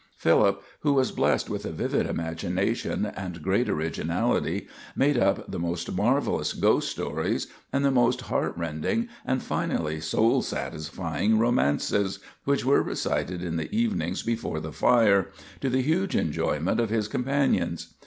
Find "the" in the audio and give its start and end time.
5.51-5.59, 7.85-7.91, 13.57-13.69, 14.59-14.71, 15.69-15.83